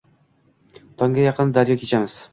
[1.03, 2.21] Tongga yaqin daryo kechamiz.